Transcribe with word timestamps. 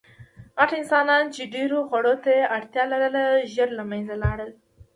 غټ 0.57 0.71
انسانان، 0.79 1.23
چې 1.35 1.51
ډېرو 1.53 1.77
خوړو 1.87 2.13
ته 2.23 2.29
یې 2.37 2.49
اړتیا 2.55 2.83
لرله، 2.91 3.23
ژر 3.53 3.69
له 3.79 3.83
منځه 3.91 4.15
لاړل. 4.23 4.51